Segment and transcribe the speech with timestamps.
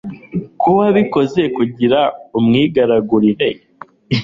[0.61, 1.99] ko wabikoze kugira
[2.37, 3.49] umwigarurire!!